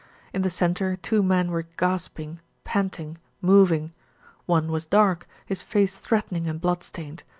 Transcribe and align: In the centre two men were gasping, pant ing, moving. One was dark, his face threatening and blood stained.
In 0.33 0.41
the 0.41 0.49
centre 0.49 0.95
two 0.95 1.21
men 1.21 1.51
were 1.51 1.67
gasping, 1.77 2.39
pant 2.63 2.99
ing, 2.99 3.19
moving. 3.39 3.93
One 4.47 4.71
was 4.71 4.87
dark, 4.87 5.27
his 5.45 5.61
face 5.61 5.95
threatening 5.97 6.47
and 6.47 6.59
blood 6.59 6.81
stained. 6.83 7.21